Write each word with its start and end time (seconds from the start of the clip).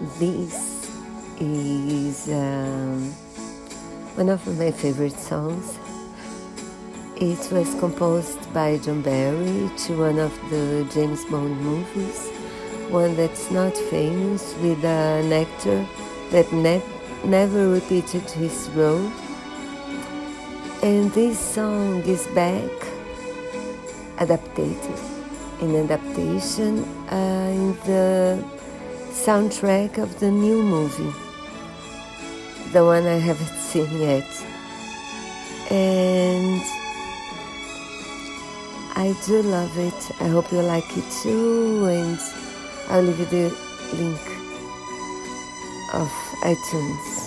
This 0.00 0.88
is 1.40 2.28
um, 2.28 3.10
one 4.14 4.28
of 4.28 4.46
my 4.56 4.70
favorite 4.70 5.18
songs. 5.18 5.76
It 7.16 7.50
was 7.50 7.74
composed 7.80 8.38
by 8.54 8.78
John 8.78 9.02
Barry 9.02 9.68
to 9.76 9.98
one 9.98 10.20
of 10.20 10.32
the 10.50 10.86
James 10.94 11.24
Bond 11.24 11.60
movies, 11.60 12.30
one 12.90 13.16
that's 13.16 13.50
not 13.50 13.76
famous, 13.76 14.54
with 14.62 14.84
an 14.84 15.32
actor 15.32 15.84
that 16.30 16.52
ne- 16.52 16.82
never 17.24 17.68
repeated 17.68 18.22
his 18.30 18.70
role. 18.76 19.10
And 20.80 21.10
this 21.10 21.40
song 21.40 22.02
is 22.02 22.24
back, 22.28 22.70
adapted, 24.18 24.78
in 25.60 25.74
adaptation 25.74 26.84
uh, 27.10 27.50
in 27.50 27.74
the 27.84 28.57
soundtrack 29.26 29.98
of 29.98 30.20
the 30.20 30.30
new 30.30 30.62
movie, 30.62 31.12
the 32.72 32.84
one 32.84 33.04
I 33.04 33.18
haven't 33.18 33.58
seen 33.68 33.90
yet. 34.00 34.30
And 35.70 36.62
I 38.94 39.14
do 39.26 39.42
love 39.42 39.76
it. 39.76 40.00
I 40.20 40.28
hope 40.28 40.50
you 40.52 40.62
like 40.62 40.96
it 40.96 41.04
too. 41.22 41.86
And 41.86 42.18
I'll 42.88 43.02
leave 43.02 43.18
you 43.18 43.26
the 43.26 43.44
link 43.96 44.24
of 45.92 46.08
iTunes. 46.42 47.17